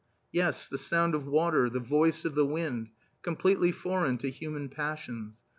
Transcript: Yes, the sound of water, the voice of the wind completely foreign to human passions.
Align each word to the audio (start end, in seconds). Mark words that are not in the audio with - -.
Yes, 0.31 0.67
the 0.67 0.79
sound 0.79 1.13
of 1.13 1.27
water, 1.27 1.69
the 1.69 1.79
voice 1.79 2.25
of 2.25 2.33
the 2.33 2.43
wind 2.43 2.89
completely 3.21 3.71
foreign 3.71 4.17
to 4.17 4.31
human 4.31 4.67
passions. 4.67 5.35